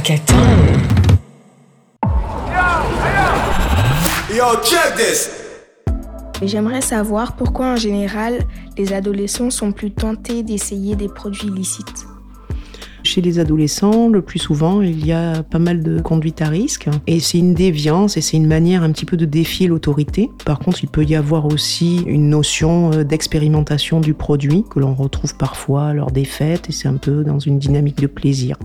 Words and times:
Hackathon. 0.00 0.34
Yo, 4.34 4.44
check 4.64 4.96
this. 4.96 5.30
J'aimerais 6.42 6.80
savoir 6.80 7.36
pourquoi 7.36 7.66
en 7.66 7.76
général 7.76 8.38
les 8.78 8.94
adolescents 8.94 9.50
sont 9.50 9.72
plus 9.72 9.90
tentés 9.90 10.42
d'essayer 10.42 10.96
des 10.96 11.08
produits 11.08 11.48
illicites. 11.48 12.06
Chez 13.02 13.20
les 13.20 13.38
adolescents, 13.38 14.08
le 14.08 14.22
plus 14.22 14.38
souvent, 14.38 14.80
il 14.80 15.04
y 15.04 15.12
a 15.12 15.42
pas 15.42 15.58
mal 15.58 15.82
de 15.82 16.00
conduite 16.00 16.40
à 16.40 16.48
risque. 16.48 16.88
Et 17.06 17.20
c'est 17.20 17.38
une 17.38 17.52
déviance 17.52 18.16
et 18.16 18.22
c'est 18.22 18.38
une 18.38 18.46
manière 18.46 18.82
un 18.82 18.92
petit 18.92 19.04
peu 19.04 19.18
de 19.18 19.26
défier 19.26 19.66
l'autorité. 19.66 20.30
Par 20.46 20.60
contre, 20.60 20.82
il 20.82 20.88
peut 20.88 21.04
y 21.04 21.14
avoir 21.14 21.44
aussi 21.44 22.02
une 22.06 22.30
notion 22.30 22.90
euh, 22.92 23.04
d'expérimentation 23.04 24.00
du 24.00 24.14
produit 24.14 24.64
que 24.70 24.80
l'on 24.80 24.94
retrouve 24.94 25.36
parfois 25.36 25.92
lors 25.92 26.10
des 26.10 26.24
fêtes 26.24 26.70
et 26.70 26.72
c'est 26.72 26.88
un 26.88 26.96
peu 26.96 27.22
dans 27.22 27.38
une 27.38 27.58
dynamique 27.58 27.98
de 27.98 28.06
plaisir. 28.06 28.56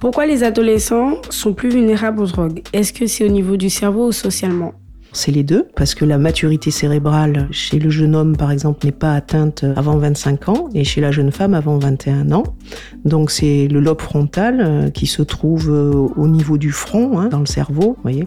Pourquoi 0.00 0.24
les 0.24 0.44
adolescents 0.44 1.20
sont 1.28 1.52
plus 1.52 1.68
vulnérables 1.68 2.22
aux 2.22 2.26
drogues? 2.26 2.62
Est-ce 2.72 2.94
que 2.94 3.06
c'est 3.06 3.22
au 3.22 3.28
niveau 3.28 3.58
du 3.58 3.68
cerveau 3.68 4.06
ou 4.06 4.12
socialement? 4.12 4.72
C'est 5.12 5.30
les 5.30 5.42
deux, 5.42 5.66
parce 5.76 5.94
que 5.94 6.06
la 6.06 6.16
maturité 6.16 6.70
cérébrale 6.70 7.48
chez 7.50 7.78
le 7.78 7.90
jeune 7.90 8.16
homme, 8.16 8.34
par 8.34 8.50
exemple, 8.50 8.86
n'est 8.86 8.92
pas 8.92 9.12
atteinte 9.12 9.66
avant 9.76 9.98
25 9.98 10.48
ans 10.48 10.68
et 10.72 10.84
chez 10.84 11.02
la 11.02 11.10
jeune 11.10 11.32
femme 11.32 11.52
avant 11.52 11.76
21 11.76 12.32
ans. 12.32 12.44
Donc 13.04 13.30
c'est 13.30 13.68
le 13.68 13.80
lobe 13.80 14.00
frontal 14.00 14.60
euh, 14.60 14.90
qui 14.90 15.06
se 15.06 15.20
trouve 15.20 15.68
euh, 15.70 16.08
au 16.16 16.28
niveau 16.28 16.56
du 16.56 16.72
front, 16.72 17.18
hein, 17.18 17.28
dans 17.28 17.40
le 17.40 17.46
cerveau, 17.46 17.98
voyez. 18.02 18.26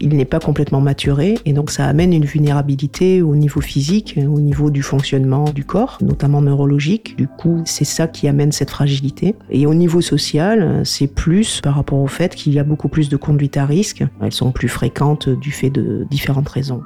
Il 0.00 0.16
n'est 0.16 0.24
pas 0.24 0.40
complètement 0.40 0.80
maturé 0.80 1.38
et 1.44 1.52
donc 1.52 1.70
ça 1.70 1.86
amène 1.86 2.12
une 2.12 2.24
vulnérabilité 2.24 3.22
au 3.22 3.36
niveau 3.36 3.60
physique, 3.60 4.18
au 4.18 4.40
niveau 4.40 4.70
du 4.70 4.82
fonctionnement 4.82 5.44
du 5.44 5.64
corps, 5.64 5.98
notamment 6.00 6.42
neurologique. 6.42 7.16
Du 7.16 7.28
coup, 7.28 7.62
c'est 7.64 7.84
ça 7.84 8.06
qui 8.06 8.28
amène 8.28 8.52
cette 8.52 8.70
fragilité. 8.70 9.34
Et 9.50 9.66
au 9.66 9.74
niveau 9.74 10.00
social, 10.00 10.82
c'est 10.84 11.06
plus 11.06 11.60
par 11.60 11.74
rapport 11.74 11.98
au 11.98 12.06
fait 12.06 12.34
qu'il 12.34 12.52
y 12.52 12.58
a 12.58 12.64
beaucoup 12.64 12.88
plus 12.88 13.08
de 13.08 13.16
conduites 13.16 13.56
à 13.56 13.66
risque. 13.66 14.04
Elles 14.20 14.32
sont 14.32 14.52
plus 14.52 14.68
fréquentes 14.68 15.28
du 15.28 15.50
fait 15.50 15.70
de 15.70 16.06
différentes 16.10 16.48
raisons. 16.48 16.82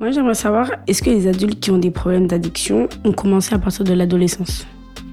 Moi, 0.00 0.12
j'aimerais 0.12 0.34
savoir, 0.34 0.70
est-ce 0.86 1.02
que 1.02 1.10
les 1.10 1.26
adultes 1.26 1.58
qui 1.58 1.72
ont 1.72 1.78
des 1.78 1.90
problèmes 1.90 2.28
d'addiction 2.28 2.88
ont 3.04 3.12
commencé 3.12 3.52
à 3.52 3.58
partir 3.58 3.84
de 3.84 3.92
l'adolescence? 3.92 4.64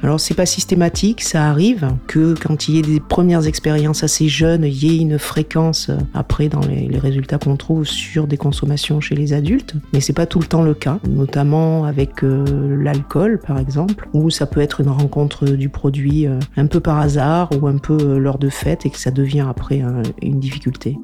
Alors 0.03 0.19
c'est 0.19 0.33
pas 0.33 0.45
systématique, 0.45 1.21
ça 1.21 1.49
arrive 1.49 1.87
que 2.07 2.35
quand 2.39 2.67
il 2.67 2.75
y 2.75 2.79
ait 2.79 2.83
des 2.83 2.99
premières 2.99 3.47
expériences 3.47 4.03
assez 4.03 4.27
jeunes, 4.27 4.63
il 4.63 4.83
y 4.83 4.93
ait 4.93 5.01
une 5.01 5.17
fréquence 5.17 5.89
euh, 5.89 5.97
après 6.13 6.49
dans 6.49 6.61
les, 6.61 6.85
résultats 6.99 7.37
qu'on 7.37 7.55
trouve 7.55 7.85
sur 7.85 8.27
des 8.27 8.37
consommations 8.37 9.01
chez 9.01 9.15
les 9.15 9.33
adultes, 9.33 9.75
mais 9.93 9.99
c'est 10.01 10.13
pas 10.13 10.25
tout 10.25 10.39
le 10.39 10.45
temps 10.45 10.63
le 10.63 10.73
cas, 10.73 10.99
notamment 11.07 11.85
avec 11.85 12.23
euh, 12.23 12.77
l'alcool 12.81 13.39
par 13.39 13.57
exemple, 13.57 14.07
où 14.13 14.29
ça 14.29 14.45
peut 14.45 14.61
être 14.61 14.81
une 14.81 14.89
rencontre 14.89 15.45
du 15.45 15.69
produit 15.69 16.27
euh, 16.27 16.39
un 16.57 16.67
peu 16.67 16.79
par 16.79 16.99
hasard 16.99 17.49
ou 17.59 17.67
un 17.67 17.77
peu 17.77 18.17
lors 18.17 18.37
de 18.37 18.49
fêtes 18.49 18.85
et 18.85 18.89
que 18.89 18.97
ça 18.97 19.11
devient 19.11 19.45
après 19.47 19.83
une 20.21 20.39
difficulté. 20.39 20.97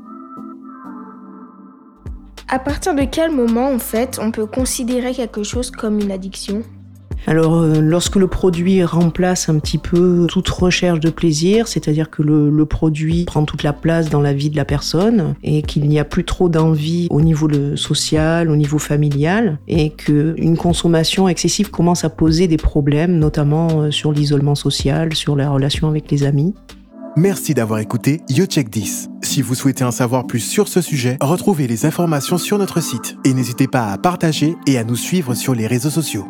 À 2.48 2.60
partir 2.60 2.94
de 2.96 3.04
quel 3.04 3.32
moment, 3.32 3.72
en 3.72 3.80
fait, 3.80 4.20
on 4.22 4.32
peut 4.32 4.46
considérer 4.46 5.14
quelque 5.14 5.44
chose 5.44 5.72
comme 5.72 6.00
une 6.00 6.12
addiction? 6.12 6.64
Alors, 7.28 7.56
euh, 7.56 7.82
lorsque 7.82 8.16
le 8.16 8.28
produit 8.28 8.84
remplace 8.84 9.48
un 9.48 9.60
petit 9.60 9.78
peu 9.78 10.26
toute 10.28 10.50
recherche 10.50 11.00
de 11.00 11.10
plaisir, 11.10 11.68
c'est-à-dire 11.68 12.10
que 12.10 12.22
le, 12.24 12.66
produit 12.66 13.26
prend 13.26 13.44
toute 13.44 13.64
la 13.64 13.74
place 13.74 14.10
dans 14.10 14.22
la 14.22 14.34
vie 14.34 14.50
de 14.50 14.56
la 14.56 14.66
personne 14.66 15.36
et 15.44 15.62
qu'il 15.62 15.88
n'y 15.88 16.00
a 16.00 16.06
plus 16.06 16.24
trop 16.24 16.48
d'envie 16.48 17.08
au 17.10 17.22
niveau 17.22 17.50
social, 17.76 18.50
au 18.50 18.56
niveau 18.56 18.78
familial, 18.78 19.60
et 19.68 19.90
qu'une 19.90 20.58
consommation 20.58 21.28
excessive 21.28 21.70
commence 21.70 22.04
à 22.06 22.10
poser 22.10 22.48
des 22.48 22.58
problèmes, 22.58 23.18
notamment 23.18 23.82
euh, 23.82 23.92
sur 23.92 24.12
l'isolement 24.12 24.56
social, 24.56 25.14
sur 25.16 25.36
la 25.36 25.50
relation 25.50 25.88
avec 25.88 26.10
les 26.12 26.24
amis. 26.24 26.54
Merci 27.18 27.54
d'avoir 27.54 27.80
écouté 27.80 28.22
YoCheck 28.30 28.70
10. 28.70 29.10
Si 29.22 29.42
vous 29.42 29.56
souhaitez 29.56 29.84
en 29.84 29.92
savoir 29.92 30.26
plus 30.28 30.40
sur 30.40 30.68
ce 30.68 30.82
sujet, 30.82 31.18
retrouvez 31.20 31.68
les 31.68 31.86
informations 31.86 32.38
sur 32.38 32.58
notre 32.58 32.82
site 32.82 33.18
et 33.26 33.34
n'hésitez 33.34 33.68
pas 33.68 33.92
à 33.92 33.98
partager 33.98 34.56
et 34.66 34.78
à 34.78 34.84
nous 34.84 34.96
suivre 34.96 35.34
sur 35.34 35.54
les 35.54 35.68
réseaux 35.68 35.90
sociaux. 35.90 36.26